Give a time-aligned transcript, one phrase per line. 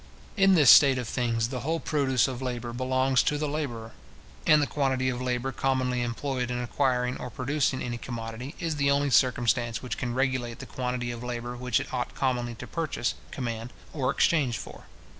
[0.35, 3.91] In this state of things, the whole produce of labour belongs to the labourer;
[4.47, 8.89] and the quantity of labour commonly employed in acquiring or producing any commodity, is the
[8.89, 13.13] only circumstance which can regulate the quantity of labour which it ought commonly to purchase,
[13.29, 14.85] command, or exchange for.